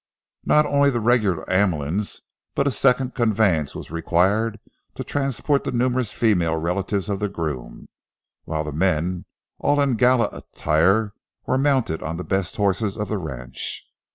Not 0.45 0.65
only 0.65 0.89
the 0.89 0.99
regular 0.99 1.47
ambulance 1.47 2.21
but 2.55 2.65
a 2.65 2.71
second 2.71 3.13
conveyance 3.13 3.75
was 3.75 3.91
required 3.91 4.59
to 4.95 5.03
transport 5.03 5.63
the 5.63 5.71
numerous 5.71 6.11
female 6.11 6.55
relatives 6.57 7.07
of 7.07 7.19
the 7.19 7.29
groom, 7.29 7.87
while 8.45 8.63
the 8.63 8.71
men, 8.71 9.25
all 9.59 9.79
in 9.79 9.97
gala 9.97 10.29
attire, 10.31 11.13
were 11.45 11.59
mounted 11.59 12.01
on 12.01 12.17
the 12.17 12.23
best 12.23 12.55
horses 12.55 12.97
on 12.97 13.09
the 13.09 13.19
ranch. 13.19 13.85